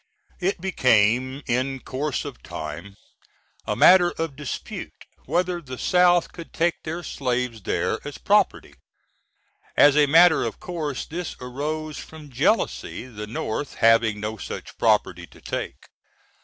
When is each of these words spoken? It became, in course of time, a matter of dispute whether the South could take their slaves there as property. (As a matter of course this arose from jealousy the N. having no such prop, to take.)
It 0.39 0.59
became, 0.59 1.43
in 1.45 1.79
course 1.81 2.25
of 2.25 2.41
time, 2.41 2.95
a 3.67 3.75
matter 3.75 4.09
of 4.09 4.35
dispute 4.35 5.05
whether 5.27 5.61
the 5.61 5.77
South 5.77 6.31
could 6.33 6.53
take 6.53 6.81
their 6.81 7.03
slaves 7.03 7.61
there 7.61 7.99
as 8.03 8.17
property. 8.17 8.73
(As 9.77 9.95
a 9.95 10.07
matter 10.07 10.43
of 10.43 10.59
course 10.59 11.05
this 11.05 11.35
arose 11.39 11.99
from 11.99 12.31
jealousy 12.31 13.05
the 13.05 13.29
N. 13.29 13.65
having 13.77 14.19
no 14.19 14.37
such 14.37 14.75
prop, 14.79 15.03
to 15.15 15.25
take.) 15.39 15.85